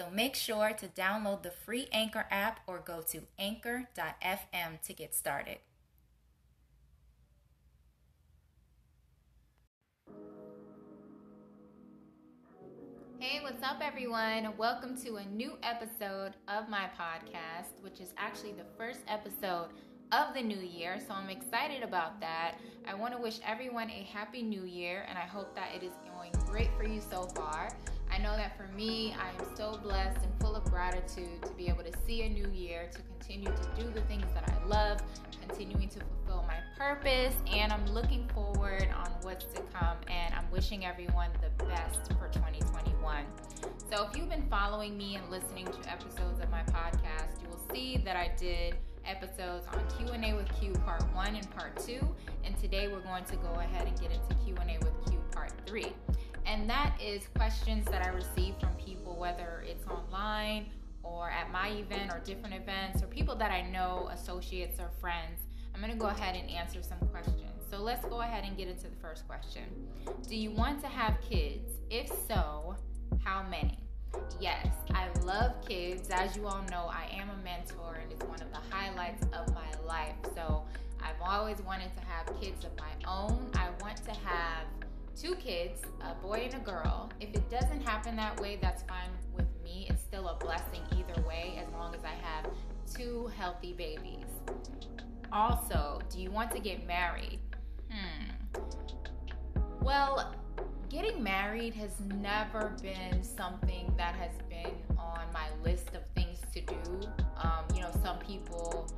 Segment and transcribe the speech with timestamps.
[0.00, 5.14] So make sure to download the free Anchor app or go to anchor.fm to get
[5.14, 5.58] started.
[13.18, 14.56] Hey, what's up, everyone?
[14.56, 19.68] Welcome to a new episode of my podcast, which is actually the first episode
[20.12, 20.98] of the new year.
[21.06, 22.54] So I'm excited about that.
[22.88, 25.92] I want to wish everyone a happy new year, and I hope that it is
[26.10, 27.68] going great for you so far.
[28.20, 31.68] I know that for me, I am so blessed and full of gratitude to be
[31.68, 35.00] able to see a new year, to continue to do the things that I love,
[35.40, 39.96] continuing to fulfill my purpose, and I'm looking forward on what's to come.
[40.08, 43.24] And I'm wishing everyone the best for 2021.
[43.90, 47.74] So, if you've been following me and listening to episodes of my podcast, you will
[47.74, 48.74] see that I did
[49.06, 51.98] episodes on Q&A with Q part 1 and part 2
[52.44, 55.86] and today we're going to go ahead and get into Q&A with Q part 3
[56.50, 60.66] and that is questions that I receive from people, whether it's online
[61.04, 65.42] or at my event or different events or people that I know, associates or friends.
[65.72, 67.38] I'm going to go ahead and answer some questions.
[67.70, 69.62] So let's go ahead and get into the first question.
[70.28, 71.70] Do you want to have kids?
[71.88, 72.74] If so,
[73.22, 73.78] how many?
[74.40, 76.10] Yes, I love kids.
[76.10, 79.54] As you all know, I am a mentor and it's one of the highlights of
[79.54, 80.16] my life.
[80.34, 80.64] So
[81.00, 83.52] I've always wanted to have kids of my own.
[83.54, 84.66] I want to have
[85.16, 87.10] two kids, a boy and a girl.
[87.20, 89.86] If it doesn't happen that way, that's fine with me.
[89.90, 92.50] It's still a blessing either way as long as I have
[92.92, 94.24] two healthy babies.
[95.32, 97.38] Also, do you want to get married?
[97.90, 98.60] Hmm.
[99.80, 100.34] Well,
[100.88, 106.60] getting married has never been something that has been on my list of things to
[106.60, 106.76] do.
[107.36, 108.90] Um, you know, some people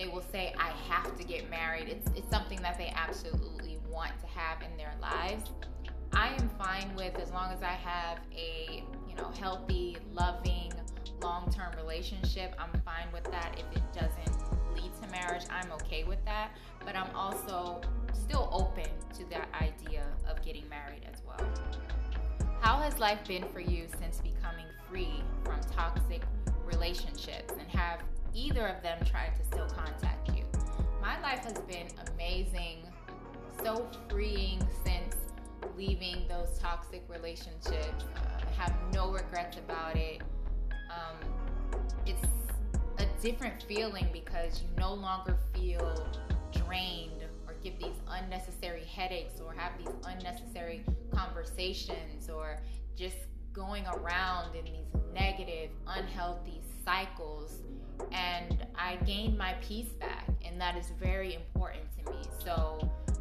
[0.00, 1.88] they will say I have to get married.
[1.88, 5.50] It's it's something that they absolutely want to have in their lives.
[6.12, 10.72] I am fine with as long as I have a, you know, healthy, loving,
[11.22, 12.54] long-term relationship.
[12.58, 13.56] I'm fine with that.
[13.58, 16.50] If it doesn't lead to marriage, I'm okay with that.
[16.84, 17.80] But I'm also
[18.12, 21.48] still open to that idea of getting married as well.
[22.60, 26.22] How has life been for you since becoming free from toxic
[26.64, 28.00] relationships and have
[28.34, 30.44] either of them tried to still contact you?
[31.00, 32.84] My life has been amazing
[33.62, 35.16] so freeing since
[35.76, 38.04] leaving those toxic relationships.
[38.16, 40.22] Uh, I have no regrets about it.
[40.90, 41.16] Um,
[42.06, 42.22] it's
[42.98, 46.06] a different feeling because you no longer feel
[46.52, 52.60] drained or give these unnecessary headaches or have these unnecessary conversations or
[52.96, 53.16] just
[53.52, 57.58] going around in these negative, unhealthy cycles.
[58.12, 61.84] And I gained my peace back, and that is very important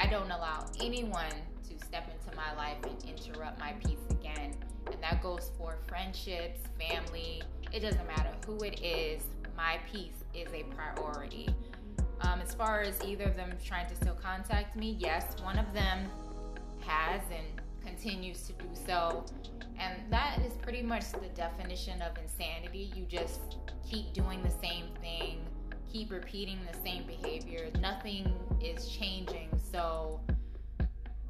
[0.00, 1.30] I don't allow anyone
[1.68, 4.54] to step into my life and interrupt my peace again.
[4.86, 9.22] And that goes for friendships, family, it doesn't matter who it is,
[9.54, 11.54] my peace is a priority.
[12.22, 15.70] Um, as far as either of them trying to still contact me, yes, one of
[15.74, 16.10] them
[16.80, 19.26] has and continues to do so.
[19.78, 22.90] And that is pretty much the definition of insanity.
[22.96, 23.56] You just
[23.86, 25.40] keep doing the same thing
[25.92, 27.70] keep repeating the same behavior.
[27.80, 29.48] Nothing is changing.
[29.70, 30.20] So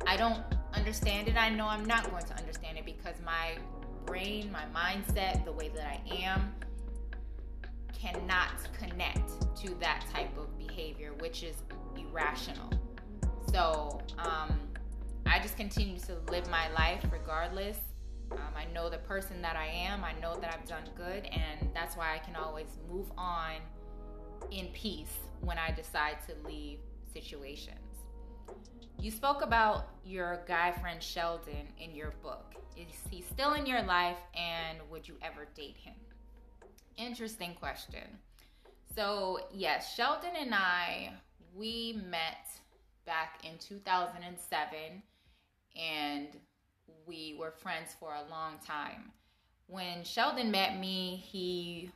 [0.07, 0.43] I don't
[0.73, 1.37] understand it.
[1.37, 3.59] I know I'm not going to understand it because my
[4.07, 6.55] brain, my mindset, the way that I am
[7.93, 11.57] cannot connect to that type of behavior, which is
[11.97, 12.71] irrational.
[13.53, 14.59] So um,
[15.27, 17.79] I just continue to live my life regardless.
[18.33, 20.05] Um, I know the person that I am.
[20.05, 23.57] I know that I've done good, and that's why I can always move on
[24.51, 26.79] in peace when I decide to leave
[27.13, 27.90] situations.
[29.01, 32.55] You spoke about your guy friend Sheldon in your book.
[32.77, 35.95] Is he still in your life and would you ever date him?
[36.97, 38.19] Interesting question.
[38.95, 41.13] So, yes, Sheldon and I,
[41.55, 42.49] we met
[43.07, 45.03] back in 2007
[45.77, 46.29] and
[47.07, 49.13] we were friends for a long time.
[49.67, 51.91] When Sheldon met me, he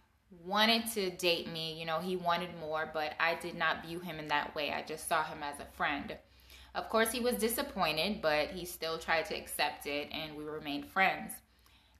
[0.44, 1.78] wanted to date me.
[1.78, 4.72] You know, he wanted more, but I did not view him in that way.
[4.72, 6.16] I just saw him as a friend.
[6.74, 10.86] Of course, he was disappointed, but he still tried to accept it and we remained
[10.86, 11.32] friends.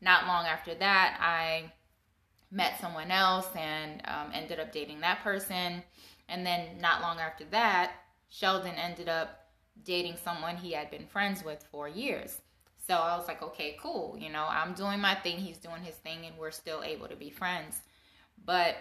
[0.01, 1.73] not long after that, I
[2.51, 5.83] met someone else and um, ended up dating that person.
[6.29, 7.93] And then not long after that,
[8.29, 9.49] Sheldon ended up
[9.83, 12.41] dating someone he had been friends with for years.
[12.87, 14.17] So I was like, okay, cool.
[14.19, 17.17] You know, I'm doing my thing, he's doing his thing, and we're still able to
[17.17, 17.81] be friends.
[18.45, 18.77] But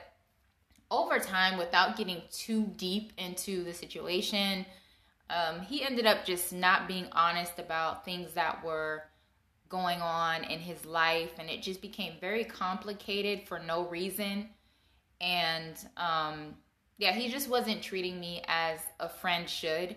[0.92, 4.66] over time, without getting too deep into the situation,
[5.30, 9.04] um, he ended up just not being honest about things that were
[9.70, 14.50] going on in his life, and it just became very complicated for no reason.
[15.20, 16.56] And um,
[16.98, 19.96] yeah, he just wasn't treating me as a friend should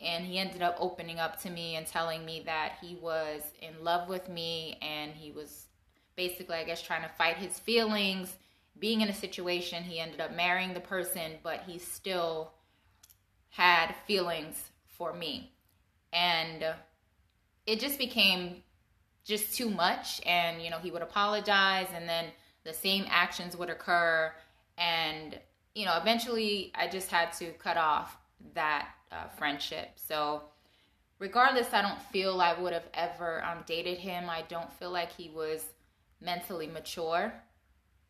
[0.00, 3.72] and he ended up opening up to me and telling me that he was in
[3.82, 5.66] love with me and he was
[6.16, 8.36] basically i guess trying to fight his feelings
[8.78, 12.52] being in a situation he ended up marrying the person but he still
[13.50, 15.52] had feelings for me
[16.12, 16.64] and
[17.66, 18.62] it just became
[19.24, 22.26] just too much and you know he would apologize and then
[22.64, 24.32] the same actions would occur
[24.76, 25.38] and
[25.74, 28.16] you know eventually i just had to cut off
[28.54, 29.90] that uh, friendship.
[29.96, 30.42] So,
[31.18, 34.28] regardless, I don't feel I would have ever um, dated him.
[34.28, 35.64] I don't feel like he was
[36.20, 37.32] mentally mature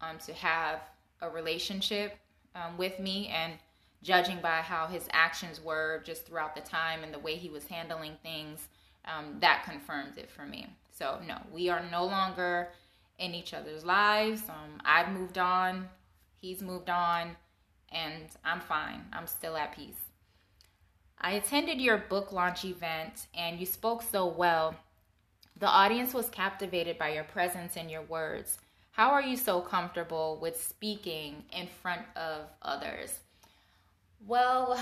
[0.00, 0.80] um, to have
[1.20, 2.16] a relationship
[2.54, 3.28] um, with me.
[3.28, 3.54] And
[4.02, 7.66] judging by how his actions were just throughout the time and the way he was
[7.66, 8.68] handling things,
[9.04, 10.66] um, that confirms it for me.
[10.90, 12.68] So, no, we are no longer
[13.18, 14.42] in each other's lives.
[14.48, 15.88] Um, I've moved on,
[16.40, 17.36] he's moved on,
[17.90, 19.04] and I'm fine.
[19.12, 20.00] I'm still at peace.
[21.20, 24.76] I attended your book launch event and you spoke so well.
[25.58, 28.58] The audience was captivated by your presence and your words.
[28.92, 33.18] How are you so comfortable with speaking in front of others?
[34.26, 34.78] Well,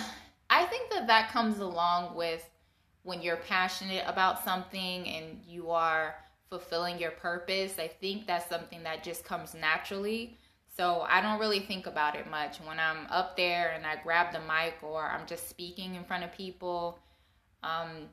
[0.50, 2.48] I think that that comes along with
[3.02, 6.16] when you're passionate about something and you are
[6.48, 7.78] fulfilling your purpose.
[7.78, 10.38] I think that's something that just comes naturally.
[10.76, 12.58] So I don't really think about it much.
[12.58, 16.24] When I'm up there and I grab the mic or I'm just speaking in front
[16.24, 16.98] of people,
[17.62, 18.08] um,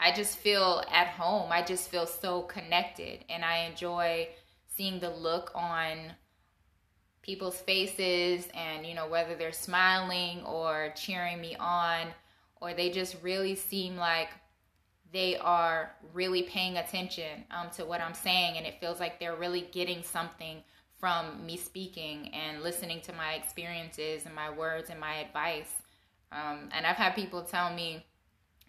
[0.00, 1.52] I just feel at home.
[1.52, 4.28] I just feel so connected and I enjoy
[4.76, 6.12] seeing the look on
[7.22, 12.08] people's faces and, you know, whether they're smiling or cheering me on
[12.60, 14.28] or they just really seem like
[15.12, 19.36] they are really paying attention um, to what I'm saying and it feels like they're
[19.36, 20.62] really getting something
[20.98, 25.74] from me speaking and listening to my experiences and my words and my advice.
[26.30, 28.04] Um, and I've had people tell me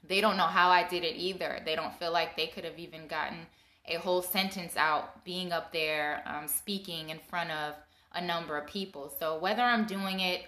[0.08, 1.62] they don't know how I did it either.
[1.64, 3.46] They don't feel like they could have even gotten
[3.88, 7.76] a whole sentence out being up there um, speaking in front of
[8.13, 9.13] a number of people.
[9.19, 10.44] So whether I'm doing it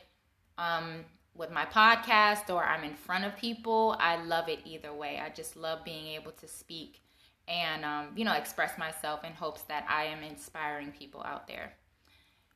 [0.58, 5.20] um, with my podcast or I'm in front of people, I love it either way.
[5.24, 7.02] I just love being able to speak
[7.48, 11.74] and um, you know express myself in hopes that I am inspiring people out there.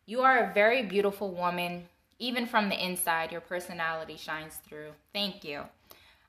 [0.05, 1.87] You are a very beautiful woman.
[2.21, 4.91] Even from the inside, your personality shines through.
[5.13, 5.61] Thank you.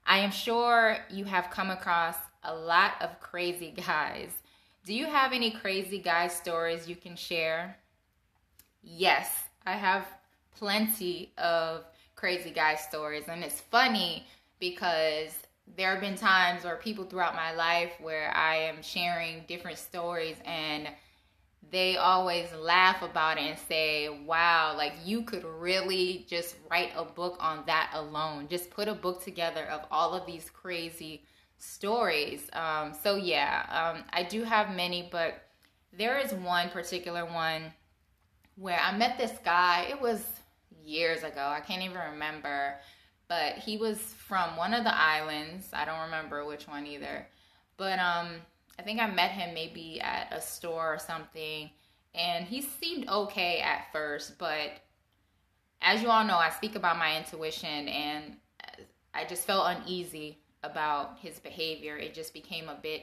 [0.07, 4.31] I am sure you have come across a lot of crazy guys.
[4.85, 7.77] Do you have any crazy guy stories you can share?
[8.83, 9.31] Yes,
[9.67, 10.07] I have
[10.57, 11.85] plenty of
[12.17, 13.25] crazy guy stories.
[13.29, 14.27] And it's funny
[14.59, 15.37] because
[15.77, 20.37] there have been times or people throughout my life where I am sharing different stories
[20.45, 20.89] and
[21.71, 27.05] they always laugh about it and say, wow, like you could really just write a
[27.05, 28.49] book on that alone.
[28.49, 31.25] Just put a book together of all of these crazy
[31.59, 32.51] stories.
[32.55, 35.43] Um, so, yeah, um, I do have many, but
[35.93, 37.73] there is one particular one
[38.61, 39.87] where I met this guy.
[39.91, 40.25] It was
[40.85, 41.41] years ago.
[41.41, 42.77] I can't even remember
[43.31, 45.69] but he was from one of the islands.
[45.73, 47.29] I don't remember which one either.
[47.77, 48.35] But um
[48.79, 51.71] I think I met him maybe at a store or something
[52.15, 54.71] and he seemed okay at first, but
[55.81, 58.37] as you all know, I speak about my intuition and
[59.15, 61.97] I just felt uneasy about his behavior.
[61.97, 63.03] It just became a bit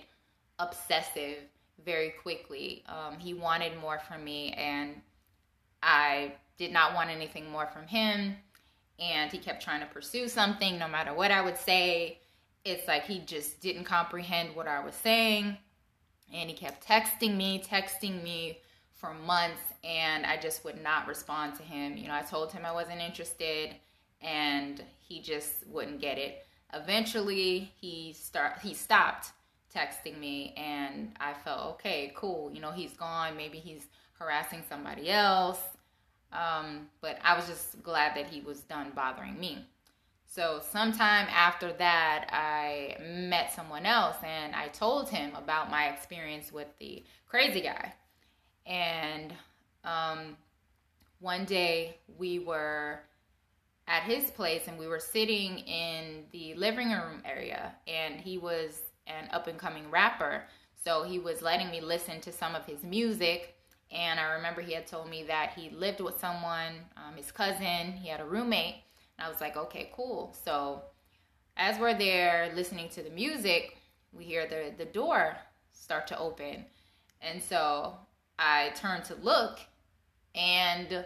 [0.60, 1.38] obsessive
[1.86, 2.84] very quickly.
[2.88, 5.02] Um, he wanted more from me, and
[5.81, 8.36] I did not want anything more from him
[9.00, 12.19] and he kept trying to pursue something no matter what I would say.
[12.65, 15.57] It's like he just didn't comprehend what I was saying.
[16.34, 18.60] And he kept texting me, texting me
[18.93, 21.96] for months, and I just would not respond to him.
[21.96, 23.75] You know, I told him I wasn't interested,
[24.22, 26.46] and he just wouldn't get it.
[26.74, 29.31] Eventually, he start he stopped
[29.77, 32.51] texting me, and I felt okay, cool.
[32.51, 33.38] You know, he's gone.
[33.38, 33.88] Maybe he's
[34.19, 35.62] harassing somebody else.
[36.31, 39.65] Um, but I was just glad that he was done bothering me.
[40.25, 46.51] So, sometime after that, I met someone else and I told him about my experience
[46.51, 47.93] with the crazy guy.
[48.65, 49.34] And
[49.86, 50.36] um,
[51.19, 53.00] one day we were
[53.88, 58.81] at his place and we were sitting in the living room area, and he was
[59.08, 60.44] an up and coming rapper.
[60.84, 63.56] So, he was letting me listen to some of his music.
[63.92, 67.94] And I remember he had told me that he lived with someone, um, his cousin,
[67.94, 68.84] he had a roommate
[69.18, 70.36] And I was like, okay, cool.
[70.44, 70.82] So
[71.56, 73.78] as we're there listening to the music,
[74.12, 75.38] we hear the, the door
[75.72, 76.66] start to open.
[77.22, 77.94] And so
[78.38, 79.60] I turn to look,
[80.36, 81.06] and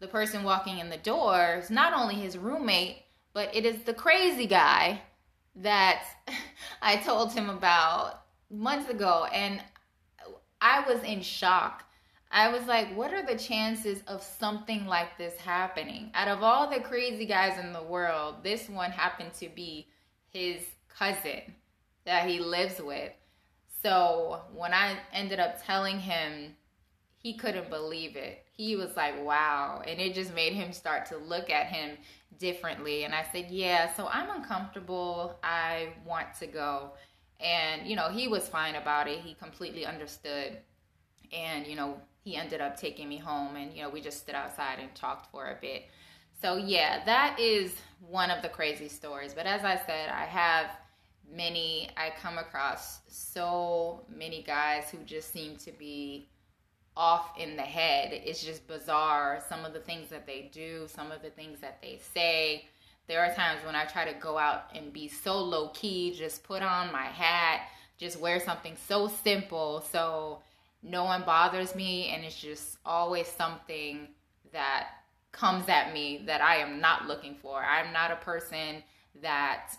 [0.00, 3.94] the person walking in the door is not only his roommate, but it is the
[3.94, 5.02] crazy guy
[5.56, 6.04] that
[6.82, 9.26] I told him about months ago.
[9.32, 9.62] And
[10.60, 11.84] I was in shock
[12.34, 16.10] I was like, what are the chances of something like this happening?
[16.14, 19.86] Out of all the crazy guys in the world, this one happened to be
[20.32, 21.54] his cousin
[22.04, 23.12] that he lives with.
[23.84, 26.56] So when I ended up telling him,
[27.24, 28.44] he couldn't believe it.
[28.52, 29.82] He was like, wow.
[29.84, 31.96] And it just made him start to look at him
[32.38, 33.04] differently.
[33.04, 35.38] And I said, yeah, so I'm uncomfortable.
[35.42, 36.92] I want to go.
[37.40, 39.20] And, you know, he was fine about it.
[39.20, 40.58] He completely understood.
[41.32, 44.34] And, you know, he ended up taking me home and you know we just stood
[44.34, 45.84] outside and talked for a bit
[46.40, 47.74] so yeah that is
[48.08, 50.70] one of the crazy stories but as i said i have
[51.30, 56.26] many i come across so many guys who just seem to be
[56.96, 61.10] off in the head it's just bizarre some of the things that they do some
[61.10, 62.64] of the things that they say
[63.08, 66.44] there are times when i try to go out and be so low key just
[66.44, 70.40] put on my hat just wear something so simple so
[70.84, 74.06] no one bothers me and it's just always something
[74.52, 74.88] that
[75.34, 77.62] comes at me that I am not looking for.
[77.62, 78.82] I'm not a person
[79.20, 79.74] that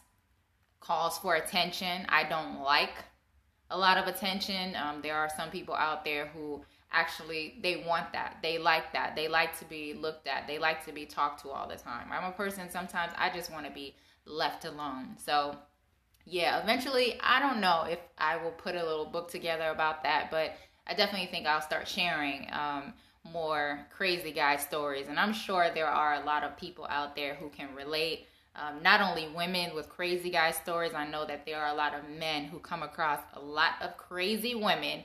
[0.80, 2.06] calls for attention.
[2.10, 2.94] I don't like
[3.72, 4.76] a lot of attention.
[4.76, 6.62] Um, there are some people out there who
[6.96, 8.38] actually they want that.
[8.42, 9.16] They like that.
[9.16, 10.48] They like to be looked at.
[10.48, 12.08] They like to be talked to all the time.
[12.12, 15.18] I'm a person sometimes I just want to be left alone.
[15.18, 15.56] So
[16.26, 20.32] yeah, eventually I don't know if I will put a little book together about that,
[20.32, 20.54] but
[20.88, 22.94] I definitely think I'll start sharing um,
[23.32, 25.08] more crazy guy stories.
[25.08, 28.28] And I'm sure there are a lot of people out there who can relate.
[28.56, 31.94] Um, not only women with crazy guy stories, I know that there are a lot
[31.94, 35.04] of men who come across a lot of crazy women.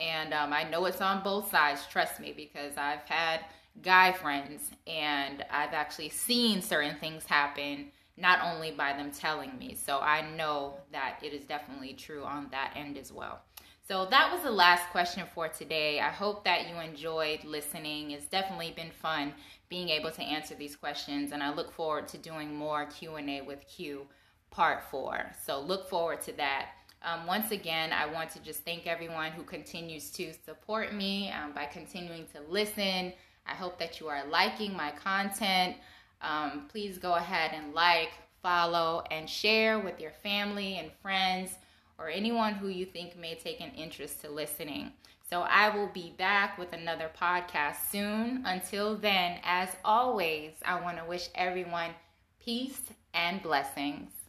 [0.00, 3.40] And um, I know it's on both sides, trust me, because I've had
[3.82, 9.74] guy friends and I've actually seen certain things happen, not only by them telling me.
[9.74, 13.40] So I know that it is definitely true on that end as well.
[13.86, 16.00] So that was the last question for today.
[16.00, 18.12] I hope that you enjoyed listening.
[18.12, 19.34] It's definitely been fun
[19.68, 23.66] being able to answer these questions and I look forward to doing more Q&A with
[23.66, 24.06] Q
[24.50, 25.32] part 4.
[25.44, 26.70] So look forward to that.
[27.02, 31.52] Um, once again, I want to just thank everyone who continues to support me um,
[31.52, 33.12] by continuing to listen.
[33.46, 35.76] I hope that you are liking my content.
[36.20, 38.10] Um, please go ahead and like,
[38.42, 41.52] follow, and share with your family and friends
[41.98, 44.92] or anyone who you think may take an interest to listening.
[45.28, 48.42] So I will be back with another podcast soon.
[48.44, 51.90] Until then, as always, I want to wish everyone
[52.44, 52.82] peace
[53.14, 54.19] and blessings.